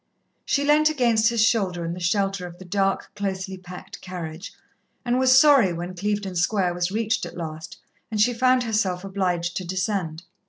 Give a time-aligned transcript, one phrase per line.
[0.45, 4.51] She leant against his shoulder in the shelter of the dark, closely packed carriage,
[5.05, 7.77] and was sorry when Clevedon Square was reached at last,
[8.09, 10.23] and she found herself obliged to descend.